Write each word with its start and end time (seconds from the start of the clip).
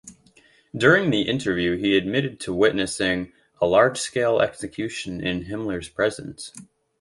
During 0.75 1.11
the 1.11 1.29
interview 1.29 1.77
he 1.77 1.95
admitted 1.95 2.39
to 2.39 2.53
witnessing 2.55 3.33
a 3.61 3.67
large-scale 3.67 4.39
execution 4.39 5.21
in 5.23 5.45
Himmler's 5.45 5.89
presence. 5.89 6.51